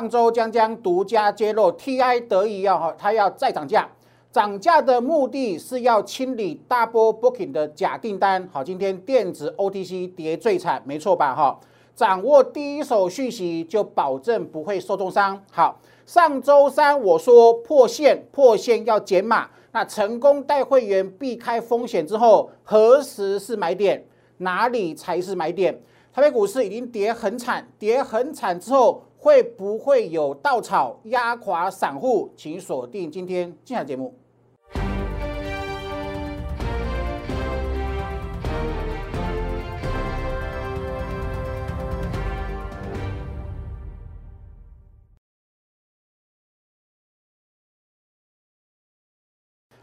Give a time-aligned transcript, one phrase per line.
[0.00, 3.88] 上周将将独家揭露，TI 得意要哈，它要再涨价，
[4.30, 8.48] 涨价的目的是要清理 Double Booking 的假订单。
[8.52, 11.34] 好，今天电子 OTC 跌最惨，没错吧？
[11.34, 11.58] 哈，
[11.96, 15.42] 掌握第一手讯息就保证不会受重伤。
[15.50, 24.04] 好，上周三我说破线，破线要减码，那成功带会员避开风险之后，何时是买点？
[24.36, 25.82] 哪里才是买点？
[26.12, 29.02] 台北股市已经跌很惨，跌很惨之后。
[29.20, 32.32] 会不会有稻草压垮散户？
[32.36, 34.14] 请锁定今天精彩节目。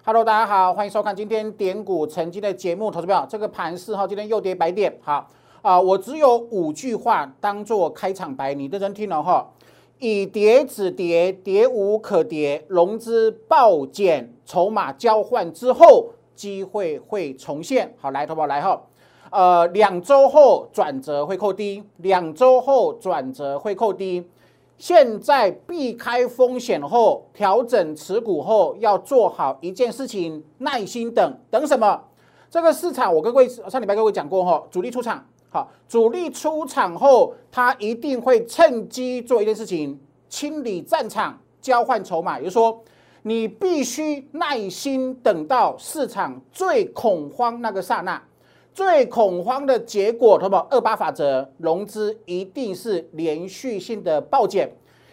[0.06, 2.90] Hello，大家好，欢迎收看今天点股成绩的节目。
[2.90, 5.30] 投资票，这个盘势哈，今天又跌百点，好。
[5.66, 9.50] 啊，我只有五句话当做开场白，你认真听了哈。
[9.98, 17.92] 以跌止跌，跌无可跌，融资暴减，筹码交换之后，机会会重现。
[18.00, 18.80] 好，来，投保来哈。
[19.32, 24.24] 呃，两周后转折会扣低，两周后转折会扣低。
[24.78, 32.04] 现在避开风险后，调整持股后，要做好一件事情，耐心等等什么？
[32.52, 35.26] 这个市场，我跟各位上礼拜跟各位讲过哈，主力出场。
[35.56, 42.38] 好，主力出场后，他一定会趁机做一件事情，清理战场，交换筹码。
[42.38, 42.84] 也就是说，
[43.22, 48.22] 你必须耐心等到市场最恐慌那个刹那，
[48.74, 50.68] 最恐慌的结果，什么？
[50.70, 54.70] 二八法则，融资一定是连续性的暴减，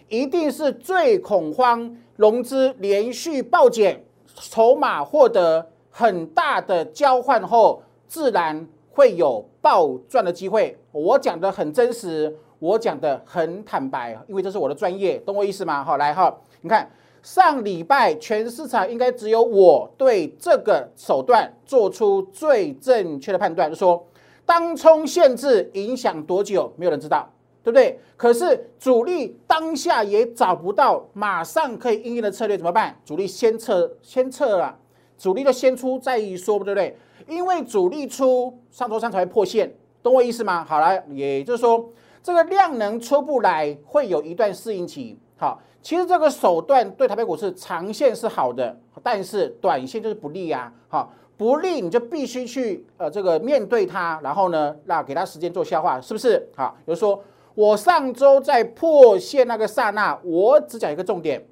[0.08, 4.04] 一定是最恐慌，融资连续暴减，
[4.34, 8.66] 筹码获得很大的交换后，自然。
[8.94, 15.82] 会有暴赚的机会，我讲的很真实，我讲的很坦白，因为这是我的专业，懂我意思吗？
[15.82, 16.90] 好，来哈，你看
[17.22, 24.06] 上礼拜全市场应该只有我对这个手段做出最正确的判断，就说
[24.44, 27.28] 当冲限制影响多久，没有人知道，
[27.62, 27.98] 对不对？
[28.16, 32.96] 可是主力当下也找不到马上可以应用的策略，怎么办？
[33.04, 34.76] 主力先撤，先撤了，
[35.16, 36.96] 主力就先出再一说，对不对？
[37.26, 39.72] 因为主力出上周三才会破线，
[40.02, 40.64] 懂我意思吗？
[40.64, 41.90] 好了，也就是说
[42.22, 45.18] 这个量能出不来，会有一段适应期。
[45.36, 50.72] 好，其实这个手段对台北股市长线是好的，但是短线就是不利啊。
[50.88, 56.48] 好，不利你就必须去呃这个面对它，然后呢，那给它时间做消化，是不是？
[56.56, 57.22] 好，比如说
[57.54, 61.44] 我上周在破线那个刹那，我只讲一个重点：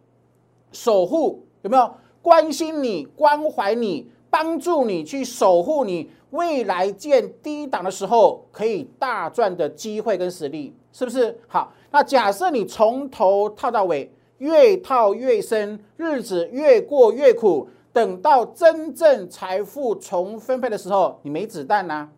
[0.73, 1.91] 守护有没有
[2.23, 4.11] 关心你、关怀你？
[4.31, 11.37] 帮助你去守护你未来见低档的时候可以大赚的机会跟实力，是不是？
[11.49, 22.09] 好，那假设你从头套到尾，越套越深，日子越过越苦，等到真正财富重分配的时候，你没子弹呐。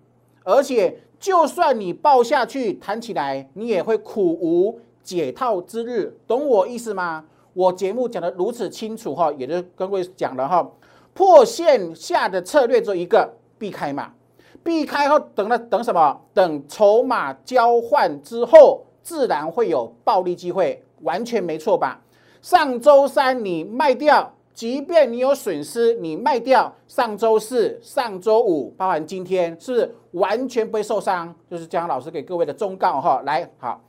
[0.45, 7.25] 而且，就算你抱下去弹起来，你也会苦无解套之日，懂我意思吗？
[7.55, 10.71] 我节目讲的如此清楚哈，也就跟各位讲了哈。
[11.15, 13.29] 破线下的策略做一个，
[13.59, 14.13] 避开嘛，
[14.63, 16.21] 避开后等了等什么？
[16.33, 22.01] 等筹码交换之后，自然会有暴利机会，完全没错吧？
[22.41, 31.35] 上周三你卖掉，即便你有损失，你卖掉，上周四、上周五，包含今天，是完全不会受伤？
[31.51, 33.23] 就是江老师给各位的忠告哈。
[33.27, 33.81] 来，好，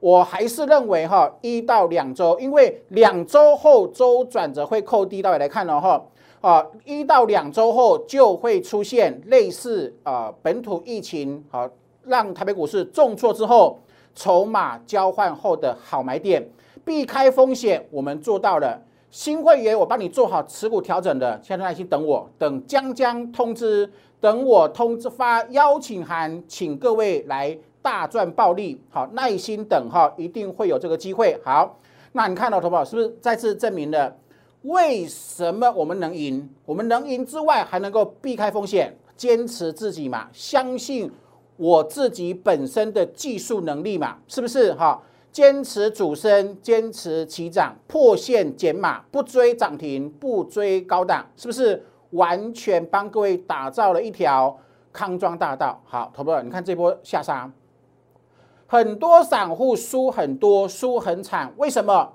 [0.00, 6.02] 我还是认为哈，一到两周，因为两周后周转折会扣低到位来看了哈。
[6.40, 11.68] 啊，一到两周后就会出现类似啊本土疫情，好
[12.04, 13.78] 让台北股市重挫之后，
[14.14, 16.48] 筹码交换后的好买点，
[16.84, 18.80] 避开风险，我们做到了。
[19.10, 23.90] 新会员，我帮你做好持股调整的，现在耐心等我，等将将通知，
[24.20, 28.80] 等我通知发邀请函，请各位来大赚暴利。
[28.88, 31.36] 好，耐心等哈，一定会有这个机会。
[31.44, 31.76] 好，
[32.12, 34.16] 那你看到投保是不是再次证明了？
[34.62, 36.48] 为什么我们能赢？
[36.66, 40.28] 我们能赢之外，还能够避开风险，坚持自己嘛？
[40.32, 41.10] 相信
[41.56, 44.18] 我自己本身的技术能力嘛？
[44.28, 45.02] 是不是哈？
[45.32, 54.58] 坚持主升，坚持起涨，破线减码，不追涨停，不追高档，是不是完全帮各位打造了一条
[54.92, 55.80] 康庄大道？
[55.86, 57.50] 好，投资你看这波下杀，
[58.66, 62.12] 很多散户输很多，输很惨，为什么？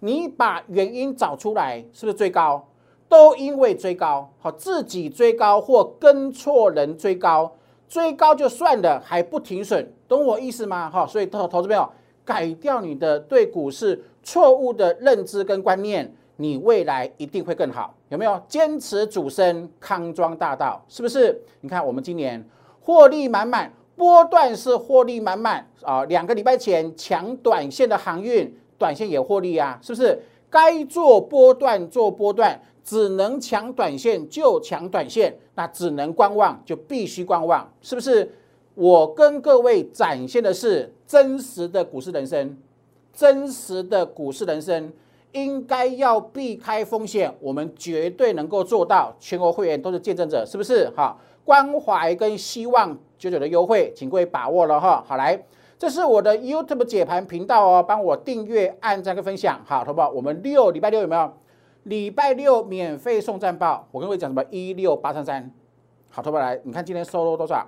[0.00, 2.66] 你把原因找出来，是不是追高？
[3.08, 7.52] 都因为追高，好自己追高或跟错人追高，
[7.88, 10.90] 追高就算了，还不停损，懂我意思吗？
[10.90, 11.88] 哈，所以投投资朋友，
[12.24, 17.94] 改掉你的对股市错误的认知跟观念，你未来一定会更好。
[18.08, 20.84] 有没有坚持主升康庄大道？
[20.88, 21.40] 是不是？
[21.60, 22.44] 你看我们今年
[22.80, 26.04] 获利满满，波段是获利满满啊！
[26.06, 30.22] 两个礼拜前抢短线的航运，短线也获利啊，是不是？
[30.48, 38.32] 该做波段做波段，只能抢短线就抢短线，那只能观望就必须观望，是不是？
[38.74, 42.56] 我跟各位展现的是真实的股市人生，
[43.12, 44.92] 真实的股市人生
[45.32, 49.14] 应该要避开风险，我们绝对能够做到。
[49.18, 50.90] 全国会员都是见证者，是不是？
[50.94, 55.02] 好，关怀跟希望九九的优惠，请各位把握了哈。
[55.06, 55.42] 好，来，
[55.78, 59.60] 这是我的 YouTube 解盘频道哦，帮我订阅、按赞跟分享。
[59.64, 60.08] 好，好不好？
[60.10, 61.32] 我们六礼拜六有没有？
[61.82, 63.86] 礼拜六免费送战报。
[63.92, 64.42] 我跟各位讲什么？
[64.50, 65.50] 一六八三三。
[66.08, 67.66] 好，投保来，你看今天收入多少？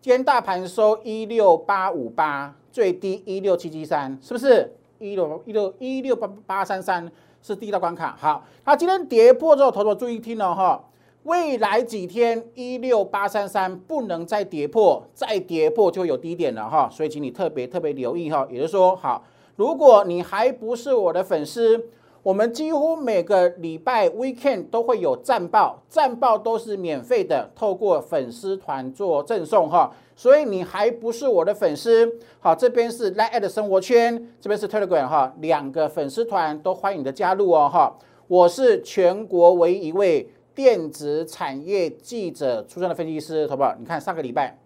[0.00, 4.74] 今天大盘收一六八五八，最低一六七七三，是不是？
[4.98, 7.10] 一六一六一六八八三三
[7.42, 8.16] 是第一道关卡。
[8.18, 10.82] 好，那今天跌破之后，投资注意听了哈，
[11.26, 18.46] 未来几天一六八三三不能再跌破，再跌破就有低点了哈，所以请你特别特别留意哈。
[18.48, 19.24] 也就是说，好，
[19.56, 21.88] 如果你还不是我的粉丝。
[22.22, 29.92] 我们几乎每个礼拜 weekend 都会有战报，战报都是免费的，透过粉丝团做赠送哈。
[30.16, 37.96] 所以你还不是我的粉丝，好，这边是 Line 的生活圈，这边是 Telegram 哈，两个粉丝团都欢迎你的加入哦哈。
[38.26, 43.76] 我是全国唯一一位电子产业记者出身的分析师，好不好？
[43.78, 44.58] 你看上个礼拜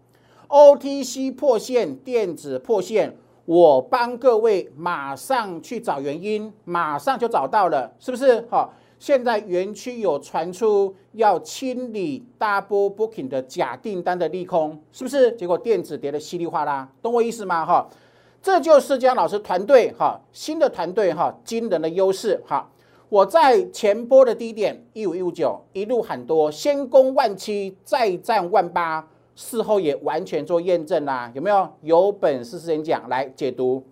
[0.46, 3.16] OTC 破线，电子破线。
[3.44, 8.46] 我帮各位马上去找原因，马上就找到了，是不是？
[8.48, 15.32] 好，现在园区有传出要清理 double booking 的假订单的利空，是不是？
[15.32, 17.66] 结果电子跌得稀里哗啦，懂我意思吗？
[17.66, 17.88] 哈，
[18.40, 22.70] 这就是江老师团队哈，新的团队哈，惊人的优势哈。
[23.10, 29.08] 我在前波的低点一五一五九一路喊多，先攻万七，再战万八。
[29.34, 31.68] 事后也完全做验证啦，有没有？
[31.82, 33.82] 有本事先讲来解读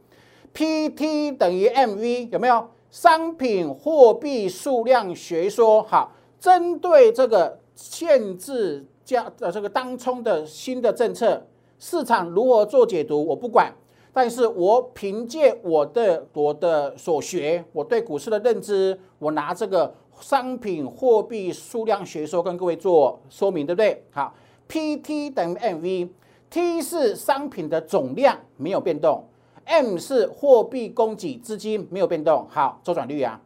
[0.55, 2.69] ，PT 等于 MV 有没有？
[2.91, 11.45] 商品货币数量学说好，针对这个限制加呃这个当冲的新的政策，
[11.81, 13.73] 市场如何做解读我不管，
[14.19, 24.03] 但是我凭借我的我的所学，我对股市的认知，我拿这个商品货币数量学说跟各位做说明，对不对？
[24.11, 24.35] 好。
[24.69, 29.25] PT 等于 MV，T 是商品的总量没有变动
[29.67, 32.45] ，M 是货币供给资金没有变动。
[32.51, 33.41] 好，周转率啊，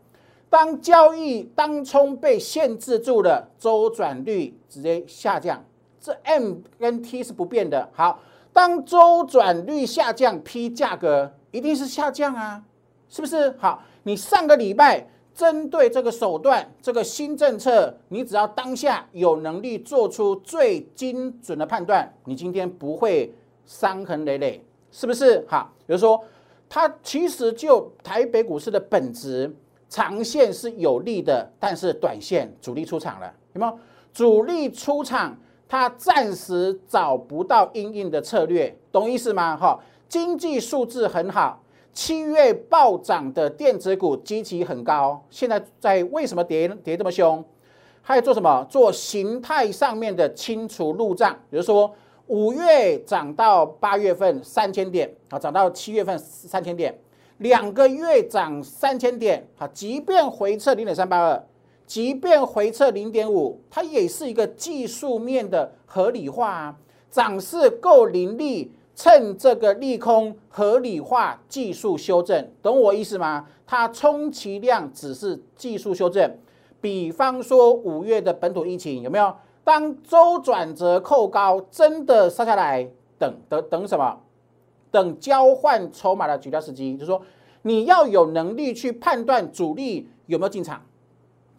[0.49, 5.63] 当交易当冲被限制住了，周转率直接下降。
[6.01, 7.87] 这 M 跟 T 是不变的。
[7.93, 8.19] 好，
[8.52, 12.62] 当周转率下降，P 价格一定是下降啊，
[13.08, 13.54] 是不是？
[13.58, 15.08] 好，你上个礼拜。
[15.34, 23.32] 针对这个手段，这个新政策，你只要当下有能力做出最精准的判断，你今天不会
[23.64, 25.43] 伤痕累累，是不是？
[25.49, 26.22] 好，比如说，
[26.69, 29.50] 它其实就台北股市的本质，
[29.88, 33.78] 长线是有利的，但是短线主力出场了，有没有？
[34.12, 35.34] 主力出场，
[35.73, 39.57] 它暂时找不到应应的策略，懂意思吗？
[39.57, 41.63] 哈，经济数字很好。
[41.95, 47.43] 七月暴涨的电子股基期很高，现在在为什么跌跌这么凶？
[48.02, 48.62] 还有做什么？
[48.69, 51.91] 做形态上面的清除路障，比如说
[52.26, 56.95] 五月涨到八月份三千点，啊，涨到七月份三千点，
[57.38, 61.43] 两个月涨三千点，啊，即便回撤零点三八二，
[61.92, 66.76] 即便回撤零点五，它也是一个技术面的合理化啊，
[67.11, 68.72] 涨势够凌厉。
[68.94, 73.46] 趁这个利空合理化技术修正，懂我意思吗？
[73.66, 76.34] 它充其量只是技术修正。
[76.80, 79.34] 比方说五月的本土疫情有没有？
[79.62, 84.18] 当周转折扣高，真的杀下来，等等等什么？
[84.90, 87.20] 等交换筹码的绝佳时机，就是说
[87.61, 90.82] 你要有能力去判断主力有没有进场，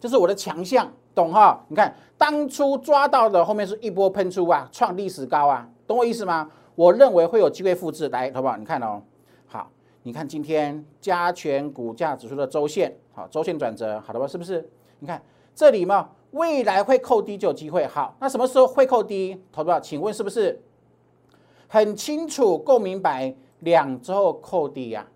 [0.04, 1.64] 这是我的强项，懂哈？
[1.66, 6.50] 你看当初抓到的后面是一波喷出啊，创历史高啊，懂我意思吗？
[6.74, 8.54] 我认为会有机会复制，来，好不好？
[8.58, 9.00] 你看哦，
[9.46, 9.70] 好，
[10.02, 14.26] 你看今天加权股价指数的周线，好，周线转折，好的吧？
[14.26, 14.68] 是不是？
[14.98, 15.22] 你看
[15.54, 17.86] 这里嘛，未来会扣低就有机会。
[17.86, 19.42] 好，那什么时候会扣低？
[19.50, 19.80] 投不好？
[19.80, 20.62] 请问是不是
[21.66, 23.34] 很清楚、够明白？
[23.60, 25.06] 两周扣低呀，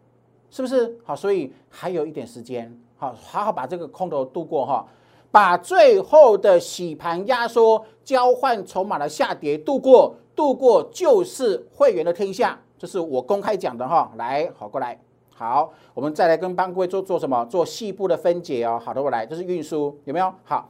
[0.49, 0.99] 是不是？
[1.05, 4.85] 好，所以还有一点时间，好，好好把这个空头度过哈，
[5.31, 10.15] 把最后的洗盘压缩、交换筹码的下跌度过。
[10.35, 14.09] 度过就是会员的天下，这是我公开讲的哈。
[14.17, 14.97] 来，好过来，
[15.35, 17.45] 好，我们再来跟帮各位做做什么？
[17.47, 18.81] 做细部的分解哦。
[18.85, 20.33] 好的，我来，这是运输有没有？
[20.45, 20.69] 好，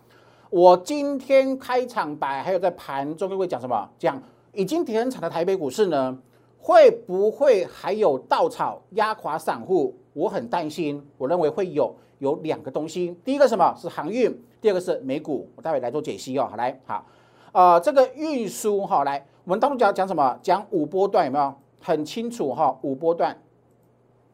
[0.49, 3.88] 我今天开场白还有在盘中各位讲什么？
[3.99, 6.18] 讲已经跌很惨的台北股市呢，
[6.58, 9.94] 会不会还有稻草压垮散户？
[10.14, 15.48] 我很担心，我认为会有有两个东西，第一个什么是航运，第二个是美股。
[15.56, 16.48] 我待会来做解析哦。
[16.50, 17.04] 好，来，好，
[17.52, 20.38] 呃，这个运输哈，来，我们当中讲讲什么？
[20.42, 21.54] 讲五波段有没有？
[21.80, 23.37] 很清楚哈，五波段。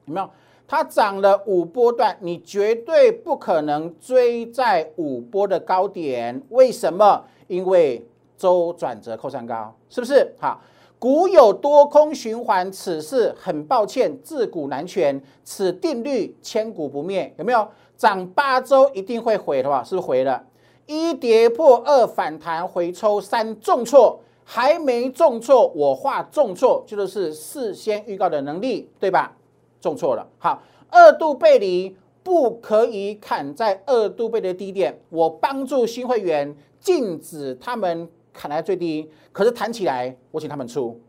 [0.06, 0.30] 有没有？
[0.66, 6.42] 它涨了五波段，你绝对不可能追在五波的高点。
[6.48, 7.22] 为什么？
[7.48, 8.06] 因为
[8.38, 10.34] 周转折扣上高，是不是？
[10.40, 10.58] 好，
[10.98, 17.34] 股有多空循环，此事很抱歉，自古难全，此定律千古不灭。
[17.38, 17.68] 有没有？
[17.96, 19.84] 涨八周一定会回的吧？
[19.84, 20.44] 是不是回了？
[20.86, 29.36] 一跌破，二反弹回抽，三重挫，还没重挫，我画重挫，就是事先预告的能力，对吧？
[29.80, 34.98] 重错了，好，二度背离不可以砍在二度背的低点。
[35.10, 41.00] 我帮助新会员禁止他们砍来最低，可是弹起来我请他们出，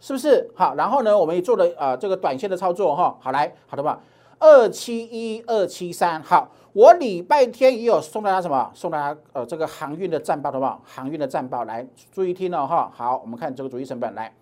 [0.00, 0.48] 是不是？
[0.54, 3.18] 好，然后呢，我们也做了呃这个短线的操作哈。
[3.20, 4.00] 好来，好的吧？
[4.38, 8.70] 二七一二七三，好，我礼拜天也有送大家什么？
[8.72, 10.80] 送大家呃这个航运的战报，好不好？
[10.84, 12.90] 航运的战报来注意听了哈。
[12.94, 14.32] 好，我们看这个主力成本来。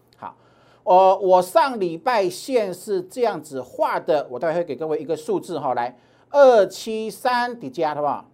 [0.86, 5.96] 哦，我上礼拜线是这样子画的，我待会会给各位一个数字哈，来
[6.28, 8.26] 二七三叠加，好不好？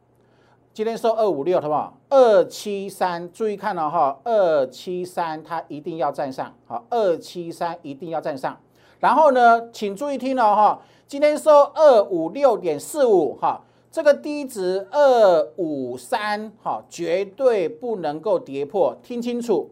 [0.72, 1.98] 今天收二五六，好不好？
[2.10, 8.56] 二七三，注意看了哈，二七三它一定要站上，好，二七三一定要站上。
[9.00, 19.70] 然后呢，请注意听了哈，今天收二五六点四五，哈，这个低值二五三，哈，绝对不能够跌破，听清楚。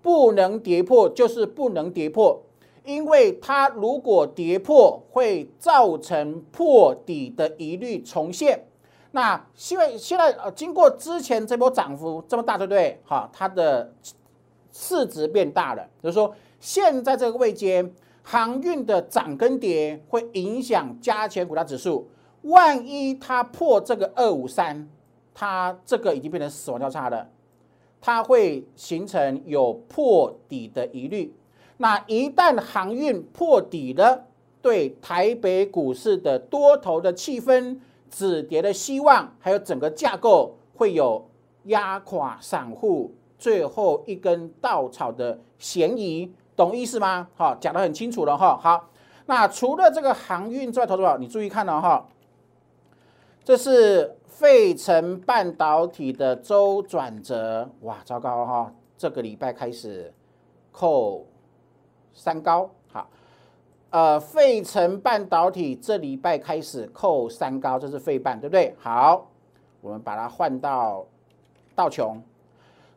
[0.00, 2.40] 不能跌破就是不能跌破，
[2.84, 8.64] 因为它如果跌破，会造成破底的疑虑重现。
[9.12, 13.00] 那现在现在呃，经过之前这波涨幅这么大，对不对？
[13.04, 13.92] 哈，它的
[14.72, 17.88] 市值变大了，就是说现在这个位阶，
[18.22, 22.08] 航运的涨跟跌会影响加权股价指数。
[22.42, 24.88] 万一它破这个二五三，
[25.32, 27.28] 它这个已经变成死亡交叉了。
[28.00, 31.32] 它会形成有破底的疑虑，
[31.76, 34.24] 那一旦航运破底了，
[34.60, 37.78] 对台北股市的多头的气氛、
[38.12, 41.28] 止跌的希望，还有整个架构会有
[41.64, 47.26] 压垮散户最后一根稻草的嫌疑，懂意思吗？
[47.34, 48.56] 好，讲得很清楚了哈。
[48.62, 48.90] 好，
[49.26, 52.06] 那除了这个航运之外，投资者你注意看了哈，
[53.42, 54.16] 这是。
[54.32, 58.72] 费城半导体的周转折，哇，糟糕哈！
[58.96, 60.12] 这个礼拜开始
[60.72, 61.26] 扣
[62.14, 62.68] 三高，
[63.92, 68.74] 呃，费城半导体这礼拜开始扣三高，这是费半，对不对？
[68.80, 69.26] 好，
[69.82, 71.04] 我们把它换到
[71.74, 72.22] 道琼，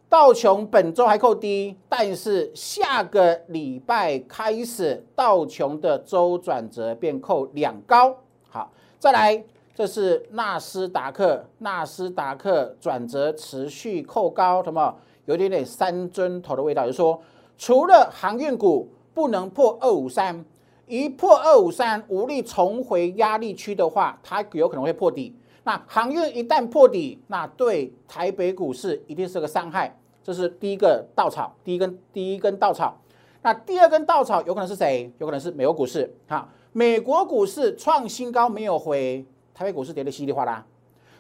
[0.08, 8.16] 道琼本周还扣低，但是下个礼拜开始，道琼的周转折变扣两高，
[8.50, 9.44] 好，再来。
[9.76, 16.86] 这是纳斯达克，纳斯达克转折持续扣高，什么有点点三尊头的味道。
[16.86, 17.20] 就是说，
[17.58, 20.46] 除了航运股不能破二五三，
[20.88, 25.36] 一破二五三无力重回压力区的话，它有可能会破底。
[25.64, 29.98] 那航运一旦破底，那对台北股市一定是个伤害。
[30.24, 32.98] 这是第一个稻草，第一根第一根稻草。
[33.42, 35.12] 那第二根稻草有可能是谁？
[35.20, 36.16] 有可能是美国股市。
[36.28, 39.26] 哈，美国股市创新高没有回。
[39.54, 40.66] 台北股市跌得稀里哗啦，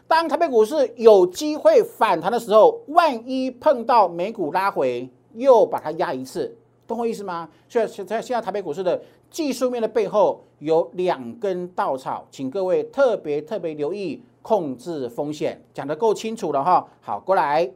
[0.10, 6.58] 当台北股市有机会反弹的时候，万一碰到美股拉回，又把它压一次，
[6.88, 7.50] 懂我意思吗？
[7.68, 16.88] 所以现在现在台北股市的技术面的背后有两根稻草，请各位特别特别留意，控制风险，讲得够清楚了哈。
[17.02, 17.72] 好，过来，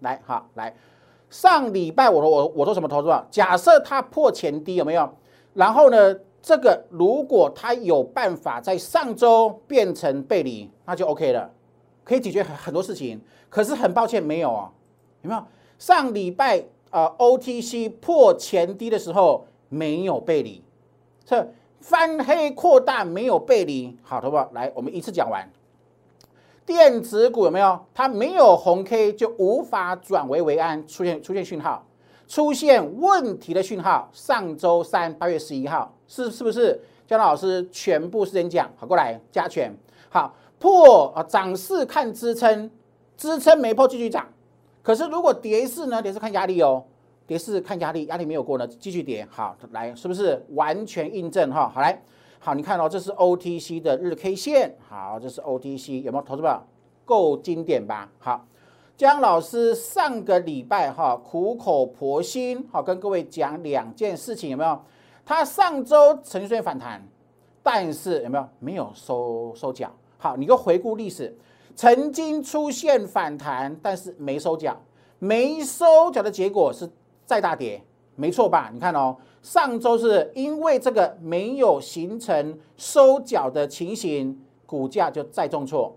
[0.00, 0.74] 来，好，来，
[1.30, 3.24] 上礼拜我说我我做什么投资啊？
[3.30, 5.10] 假设它破前低有没有？
[5.54, 6.14] 然后呢？
[6.40, 11.50] 这个如果它有办法在上周变成背离，那就 OK 了，
[12.04, 13.20] 可以解决很很多事情。
[13.50, 14.70] 可是很抱歉，没有啊，
[15.22, 15.42] 有没有？
[15.78, 20.62] 上礼拜呃 OTC 破前低的时候没有背离，
[21.24, 24.36] 这翻黑扩大没有背离，好，好不？
[24.54, 25.48] 来，我们一次讲完。
[26.66, 27.78] 电子股有没有？
[27.94, 31.84] 它没有红 K 就无法转危为安，出现出现讯号。
[32.26, 36.78] 出现问题的讯号，上周三八月十一号是是不是？
[37.06, 39.74] 姜老师全部时间讲，好过来加权，
[40.10, 42.70] 好破啊，涨势看支撑，
[43.16, 44.26] 支撑没破继续涨。
[44.88, 46.00] 可是如果跌势呢？
[46.00, 46.82] 跌势看压力哦，
[47.26, 49.28] 跌势看压力，压力没有过呢，继续跌。
[49.30, 51.68] 好，来，是不是完全印证哈？
[51.68, 52.00] 好来，
[52.38, 56.62] 好，你看哦，这是 OTC 的日 K 线，好，这是 OTC，有没有投资者
[57.04, 58.10] 够经典吧？
[58.18, 58.46] 好，
[58.96, 64.80] 江老师上个礼拜哈苦口婆心好跟各位讲两件事情，有没有？
[65.26, 67.06] 他上周曾经出现反弹，
[67.62, 69.92] 但是有没有没有收收脚？
[70.16, 71.36] 好，你就回顾历史，
[71.78, 74.76] 曾经出现反弹，但是没收脚，
[75.20, 76.90] 没收脚的结果是。
[77.24, 77.80] 再大跌，
[78.16, 78.70] 没错吧？
[78.72, 85.94] 你看哦，上周是因为这个没有形成收脚的情形，股价就再重挫，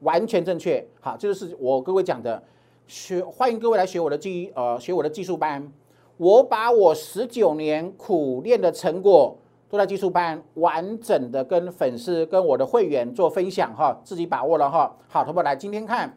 [0.00, 0.86] 完全正确。
[1.00, 2.40] 好，这就是我各位讲的，
[2.86, 5.72] 学欢迎各位来学我的技呃学我的技术班，
[6.18, 14.94] 我把我十九年苦练的成果都在技术班完整的跟粉丝跟我的会员做分享哈，自己把握了哈。
[15.08, 16.16] 好，同学们来今天看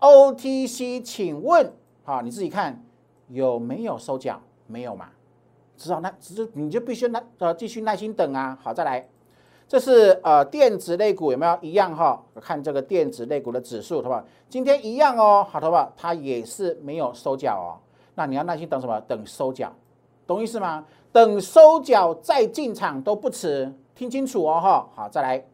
[0.00, 1.72] OTC，请问
[2.04, 2.82] 好，你自己看。
[3.30, 4.40] 有没有收脚？
[4.66, 5.10] 没有嘛？
[5.76, 8.58] 知道那只是你就必须耐呃继续耐心等啊。
[8.62, 9.06] 好，再来，
[9.68, 12.24] 这是呃电子类股有没有一样哈？
[12.40, 14.24] 看这个电子类股的指数，好不好？
[14.48, 15.92] 今天一样哦，好，好不好？
[15.94, 17.76] 它也是没有收脚哦。
[18.14, 18.98] 那你要耐心等什么？
[19.02, 19.70] 等收脚，
[20.26, 20.86] 懂意思吗？
[21.12, 24.88] 等收脚再进场都不迟，听清楚哦哈。
[24.94, 25.44] 好，再来，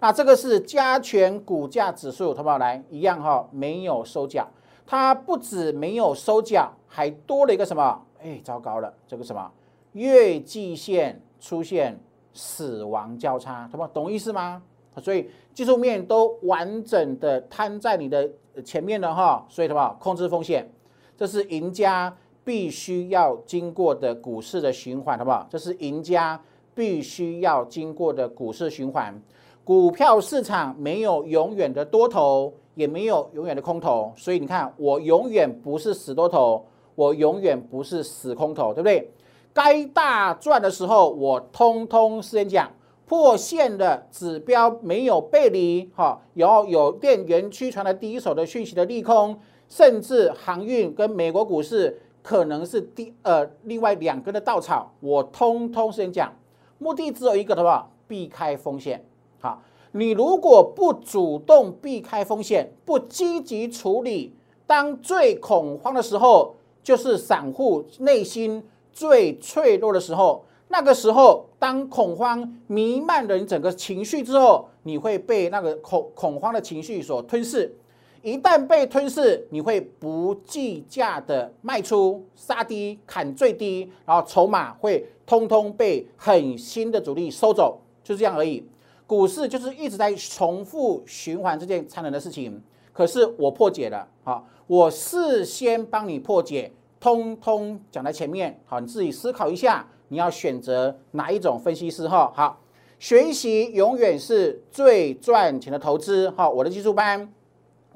[0.00, 2.58] 那这个是加权股价指数，好不好？
[2.58, 4.46] 来一样哈，没有收脚。
[4.86, 8.00] 它不止没有收脚，还多了一个什么？
[8.22, 9.50] 哎，糟糕了，这个什么
[9.92, 11.98] 月季线出现
[12.32, 14.62] 死亡交叉，懂不懂意思吗？
[15.02, 18.28] 所以技术面都完整的摊在你的
[18.64, 20.68] 前面了哈，所以什么控制风险，
[21.16, 22.16] 这是赢家
[22.48, 25.46] 必须要经过的股市的循环，好不好？
[25.50, 26.40] 这是赢家
[26.74, 29.20] 必须要经过的股市循环，
[29.62, 32.54] 股票市场没有永远的多头。
[32.74, 36.64] 也没有永远的空头，所以你看，我永远不是死多头，
[36.94, 39.10] 我永远不是死空头，对不对？
[39.52, 42.70] 该大赚的时候，我通通先讲
[43.04, 49.36] 破线的指标没有背离，哈，然后有电源区传来第一手的讯息的利空，
[49.68, 56.34] 甚至航运跟美国股市可能是第呃另外两根的稻草，我通通先讲，
[56.78, 59.04] 目的只有一个，的话，避开风险，
[59.40, 59.62] 好。
[59.92, 64.34] 你如果不主动避开风险，不积极处理，
[64.66, 70.44] 当最恐慌的时候，就是散户内心最脆弱的时候。
[70.68, 77.74] 那个时候，当恐慌弥漫了你整个情绪之后，你会被那个恐恐慌的情绪所吞噬。
[78.22, 88.64] 一旦被吞噬，你会不计价的卖出、杀低、砍最低，然后筹码会通通被狠心的主力收走，就这样而已。
[89.06, 102.60] 股市就是一直在重复循环这件残忍的事情，可是我破解了，好，我事先帮你破解，通通讲在前面，好，你自己思考一下，你要选择哪一种分析师哈，好，
[102.98, 107.32] 学习永远是最赚钱的投资，哈，我的技术班，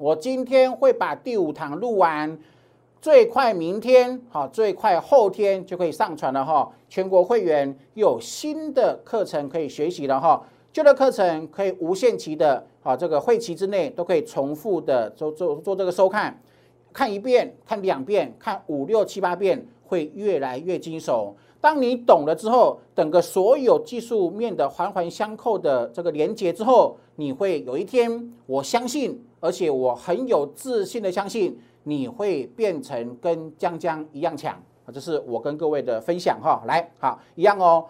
[0.03, 2.37] 我今天会把第五堂录完，
[2.99, 10.45] 最快明天，好，最快后天就可以上传了哈，全国会员有新的课程可以学习了哈。
[10.73, 16.37] 旧的课程可以无限期的啊，这个会期之内都可以重复的做做做这个收看，
[16.91, 21.33] 看一遍、看两遍、看五六七八遍，会越来越精熟。
[21.63, 34.91] 当你懂了之后，整个所有技术面的环环相扣的这个连接之后，你会有一天，我相信，而且我很有自信的相信，你会变成跟江江一样强啊！
[34.93, 37.85] 这是我跟各位的分享哈，来好一样哦。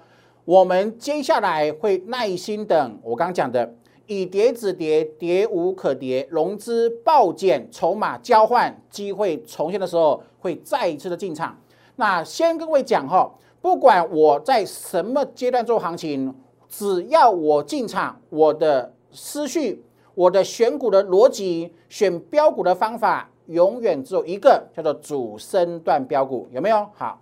[0.45, 3.73] 我们接下来会耐心等我刚刚讲的，
[4.05, 11.57] 以跌止跌，跌无可跌，融资暴减，筹码交换机会重现的时候，会再一次的进场。
[11.95, 13.31] 那先跟各位讲哈，
[13.63, 16.35] 不管我在什么阶段做行情，
[16.67, 19.81] 只要我进场，我的思绪，
[20.15, 26.85] 我的选股的逻辑，选标股的方法，永远只有一个，叫做主升段标股，有没有？
[26.93, 27.21] 好。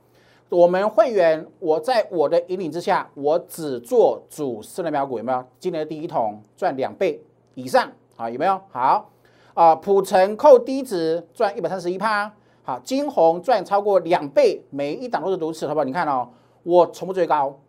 [0.49, 5.45] 我们会员，我在我的引领之下，我只做主升的标股，有没有？
[5.59, 7.23] 今年的第一桶赚两倍
[7.53, 8.59] 以上，好有没有？
[8.71, 9.11] 好
[9.53, 15.83] 啊，普成扣低值赚一百三十一趴，好，金红赚超过两倍，每一档都是如此，好不好？
[15.83, 16.29] 你看哦，
[16.63, 17.59] 我从不追高，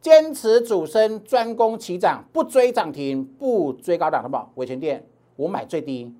[0.00, 4.50] 坚持主升，专攻起涨，不追涨停，不追高档，好不好？
[4.56, 6.12] 伟全店我买最低，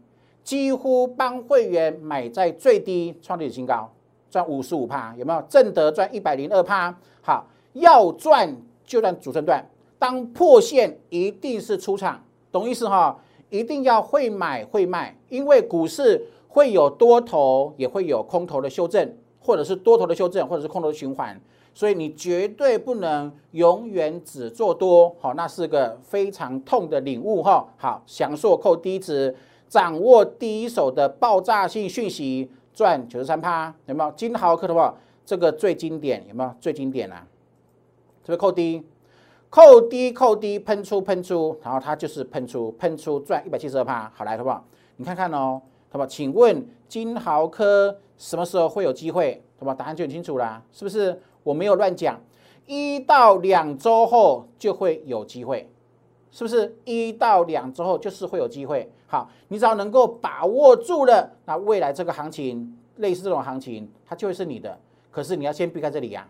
[0.45, 3.91] 几乎帮会员买在最低，创历史新高。
[4.29, 5.41] 赚五十五趴有没有？
[5.49, 6.95] 正德赚一百零二趴。
[7.23, 9.65] 好，要赚就赚主升段，
[9.99, 13.19] 当破线一定是出场，懂意思哈？
[13.49, 21.39] 一定要会买会卖，因为股市会有多头，也会有空头的修正，或者是多头的修正，或者是空头的循环。
[21.75, 27.69] 所以你绝对不能永远只做多，好，那是个非常痛的领悟哈。
[27.77, 29.37] 好，享受扣低值，
[29.69, 34.11] 掌握第一手的爆炸性讯息，赚九十三趴，有没有？
[34.13, 34.95] 金豪科的话，
[35.27, 36.51] 这个最经典，有没有？
[36.59, 37.27] 最经典啊？
[38.25, 38.83] 这边扣低，
[39.51, 44.11] 扣低，扣低，喷出，喷出，然后它就是喷出，喷出赚一百七十二趴。
[44.15, 44.65] 好来，好不好？
[44.97, 45.61] 你看看哦，
[45.97, 46.07] 那么？
[46.07, 49.43] 请问金豪科什么时候会有机会？
[49.59, 49.73] 好吧？
[49.73, 51.19] 答案就很清楚啦，是不是？
[51.43, 52.21] 我没有乱讲，
[52.67, 55.71] 一到两周后就会有机会，
[56.31, 56.77] 是不是？
[56.85, 58.93] 一到两周后就是会有机会。
[59.07, 64.79] 好，你只要能够把握住了，那未来这个行情，类似这种行情，它就会是你的。
[65.11, 66.29] 可是你要先避开这里呀，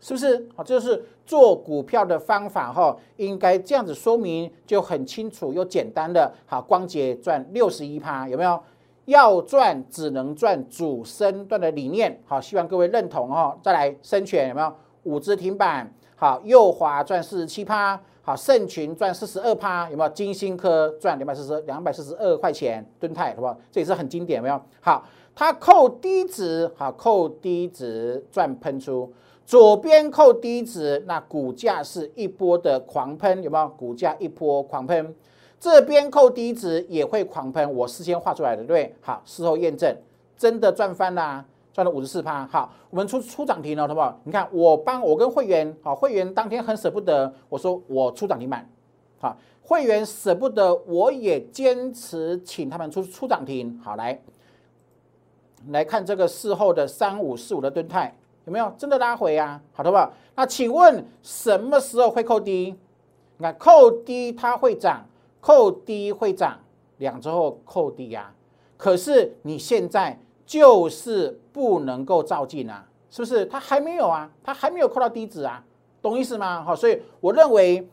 [0.00, 0.48] 是不是？
[0.56, 6.34] 好，这是做股票的方法哈，应该这样子说明就很清楚又简单的。
[6.46, 8.60] 好，光捷赚六十一趴，有没有？
[9.08, 13.58] 要赚只能赚主升段的理念，好，希望各位认同哦。
[13.62, 14.70] 再来深全有没有
[15.04, 15.90] 五只停板？
[16.14, 20.10] 好，右华赚四十七趴，好，盛群赚四十二趴，有没有？
[20.10, 23.58] 金星科赚两百四十两百四十二块钱，吨泰好不好？
[23.72, 24.60] 这也是很经典，有没有？
[24.82, 25.02] 好，
[25.34, 29.10] 它扣低值，好，扣低值赚喷出，
[29.46, 33.66] 左边扣低值，那股价是一波的狂喷，有没有？
[33.70, 35.14] 股价一波狂喷。
[35.60, 38.94] 这边扣低值也会狂喷，我事先画出来的，对？
[39.00, 39.92] 好，事后验证，
[40.36, 42.46] 真的赚翻啦，赚了五十四趴。
[42.46, 44.20] 好，我们出出涨停了，好不好？
[44.22, 48.70] 你看，我帮我跟会员，好，会员当天很舍不得，我说我出涨停板，
[49.18, 53.76] 好，会员舍不得，我也坚持请他们出出涨停。
[53.82, 54.16] 好，来
[55.70, 59.60] 来看这个事后的三五四五的吨态有没有真的拉回啊？
[59.72, 60.12] 好的吧？
[60.36, 62.76] 那请问什么时候会扣低？
[63.38, 65.04] 你看扣低它会涨。
[65.48, 66.58] 扣低会涨，
[66.98, 68.34] 两周后扣低呀。
[68.76, 73.46] 可是你现在就是不能够照进啊，是不是？
[73.46, 75.64] 它还没有啊，它还没有扣到低值啊，
[76.02, 76.62] 懂意思吗？
[76.62, 77.88] 好，所以我认为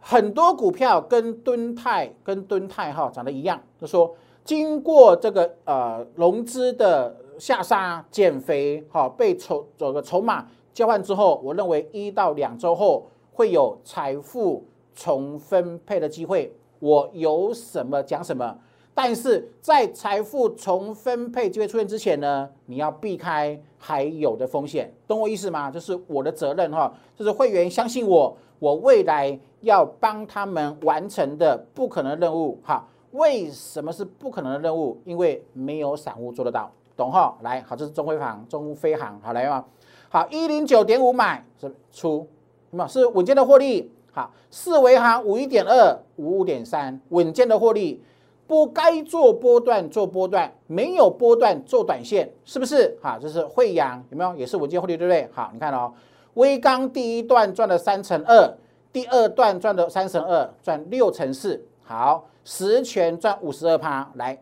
[0.00, 16.52] 很多股票跟敦泰跟敦泰哈长得一样，就说经过这个呃融资的下杀减肥哈，被筹这个筹码交换之后，我认为一到两周后会有财富重分配的机会。
[16.78, 18.58] 我有什么讲什么，
[18.94, 25.70] 但是在财富重分配机会出现之前呢，你要避开还有的风险，懂我意思吗？
[25.70, 32.86] 这是我的责任哈，就是会员相信我，我未来要帮他们完成的不可能的任务哈。
[33.12, 35.00] 为什么是不可能的任务？
[35.04, 37.36] 因为没有散户做得到，懂哈？
[37.42, 39.64] 来，好，这是中飞航、中飞航，好来吗？
[40.08, 42.26] 好，一零九点五买是出，
[42.70, 43.90] 那么是稳健的获利。
[44.16, 48.02] 好，四维行五一点二五五点三，稳健的获利，
[48.46, 52.96] 不该做波段做波段，没有波段做短线，是不是？
[53.02, 54.34] 好，这是惠阳有没有？
[54.34, 55.28] 也是稳健获利，对不对？
[55.34, 55.92] 好，你看哦，
[56.32, 58.54] 微钢第一段赚了三成二，
[58.90, 61.62] 第二段赚了三成二，赚六成四。
[61.82, 64.10] 好，十全赚五十二趴。
[64.14, 64.38] 来，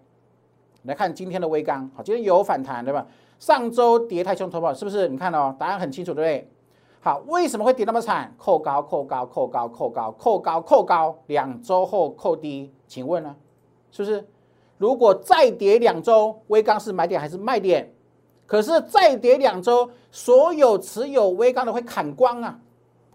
[0.84, 3.04] 来看今天的微钢，好，今天有反弹对吧？
[3.40, 5.08] 上周跌太凶，投保是不是？
[5.08, 6.48] 你看哦，答案很清楚，对不对？
[7.04, 8.34] 好，为什么会跌那么惨？
[8.38, 13.36] 扣高，扣高，扣高，扣高，扣高，扣高，两周后扣低，请问呢？
[13.90, 14.26] 是不是？
[14.78, 17.92] 如果再跌两周，微钢是买点还是卖点？
[18.46, 22.58] 可是再跌两周，所有持有微钢的会砍光啊，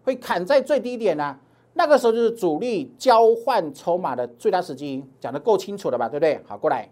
[0.04, 1.40] 会砍在最低点啊。
[1.74, 6.08] 那个时候就是主力交换筹码的最大时机，讲的够清楚了吧？
[6.08, 6.40] 对不对？
[6.48, 6.88] 好，过来，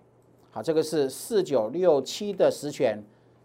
[0.49, 3.03] 好，这个是四九六七的实权，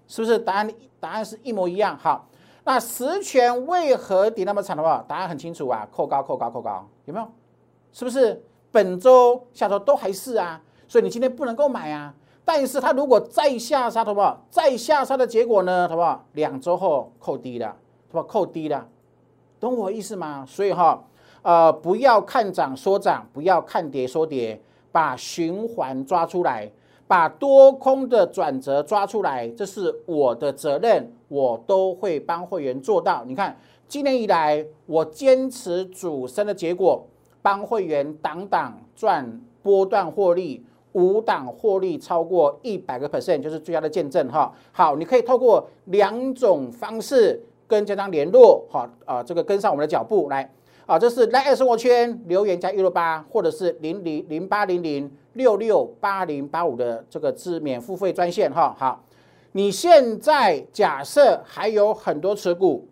[0.09, 0.39] 是不是？
[0.39, 1.95] 答案答案是一模一样。
[1.99, 2.27] 好。
[2.65, 7.27] 那实权为何跌那么惨的话，答案很清楚啊，扣高扣高扣高，有没有？
[7.93, 10.61] 是不是本周下周都还是啊？
[10.87, 12.15] 所以你今天不能够买啊。
[12.45, 14.45] 但是它如果再下杀，好不好？
[14.51, 16.25] 再下杀的结果呢，好不好？
[16.33, 17.77] 两周后扣低了，
[18.11, 18.23] 是吧？
[18.25, 18.87] 扣低了，
[19.61, 20.45] 懂我意思吗？
[20.47, 21.05] 所以哈，
[21.43, 26.71] 呃，不要看涨说涨，不要看跌说跌，把循环抓出来。
[27.13, 33.23] 把多空的转折抓出来，这是我的责任，我都会帮会员做到。
[33.27, 33.55] 你看，
[33.87, 37.07] 今年以来我坚持主升的结果，
[37.43, 44.51] 帮会员挡挡赚波段获利，五档获利超过一百个 percent，就是最佳的见证哈。
[44.73, 50.51] 好，你可以透过两种方式跟家长联络，好啊，这个跟上我们的脚步来
[50.87, 55.11] 啊，这是来生活圈留言加一六八，或者是零零零八零零。
[55.35, 59.05] 六六八零八五的这个自免付费专线哈，好，
[59.53, 62.87] 你现在假设还有很多持股，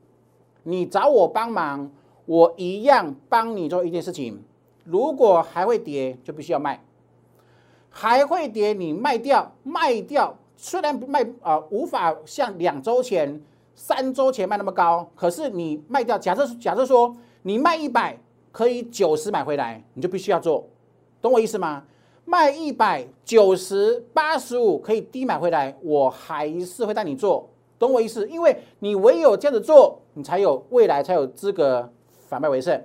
[0.62, 1.90] 你找我帮忙，
[2.26, 4.42] 我一样帮你做一件事情。
[4.84, 6.80] 如果还会跌，就必须要卖；
[7.90, 13.40] 还会跌，你卖掉卖掉，虽然卖啊无法像两周前、
[13.74, 18.18] 三周前卖那么高，可是你卖掉，假设假设说你卖一百
[18.50, 20.66] 可以九十买回来，你就必须要做，
[21.20, 21.84] 懂我意思吗？
[22.24, 28.28] 卖一百九十八十五可以低买回来，我还是会带你做，懂我意思？
[28.28, 31.92] 因为你唯有这样子做，你才有未来才有资格
[32.28, 32.82] 反败为胜，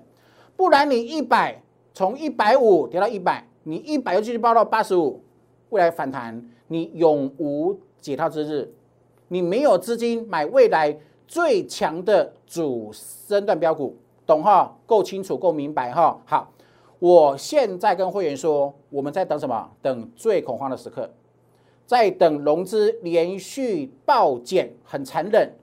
[0.56, 1.62] 不然你一百
[1.94, 3.48] 从一百五跌到一百。
[3.68, 5.24] 你一百又继续报到八十五，
[5.70, 8.72] 未来反弹，你永无解套之日。
[9.30, 10.96] 你没有资金买未来
[11.28, 14.78] 最强的主升段标股，懂哈？
[14.86, 16.22] 够清楚，够明白哈？
[16.26, 16.54] 好，
[17.06, 19.70] 我现在跟会员说，我们在等什么？
[19.80, 21.08] 等最恐慌的时刻，
[21.86, 25.54] 在等融资连续暴减，很残忍。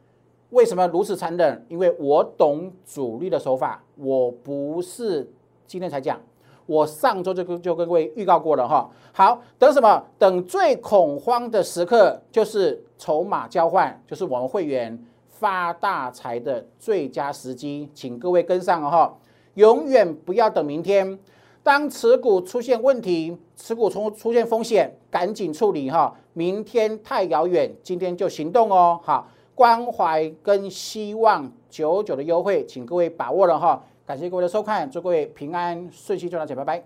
[0.50, 1.66] 为什么如此残忍？
[1.68, 5.28] 因为我懂主力的手法，我不是
[5.66, 6.20] 今天才讲。
[6.66, 10.00] 我上周就跟就跟各位预告过了哈，好，等什么？
[10.16, 14.96] 等最恐慌的时刻，就是筹码交换，就是我们会员
[15.28, 19.12] 发大财的最佳时机，请各位跟上哈，
[19.54, 21.18] 永远不要等明天。
[21.62, 28.98] 当持股出现问题，持股出出现风险，赶紧处理哈，明天太遥远，今天就行动哦。
[29.04, 33.84] 好，关怀跟希望久久的优惠，请各位把握了哈。
[34.04, 36.84] 感谢各位的收看，祝各位平安顺心，赚到钱，拜拜。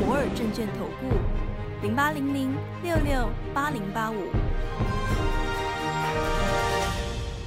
[0.00, 4.43] 摩尔证券投顾零八零零六六八零八五。